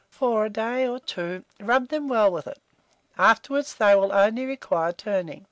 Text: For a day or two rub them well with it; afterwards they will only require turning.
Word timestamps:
For 0.09 0.45
a 0.45 0.49
day 0.49 0.87
or 0.87 0.97
two 0.99 1.45
rub 1.59 1.89
them 1.89 2.07
well 2.07 2.31
with 2.31 2.47
it; 2.47 2.57
afterwards 3.19 3.75
they 3.75 3.93
will 3.95 4.11
only 4.11 4.45
require 4.47 4.91
turning. 4.93 5.39